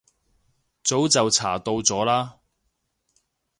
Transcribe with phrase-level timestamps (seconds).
[0.83, 2.39] 早就查到咗啦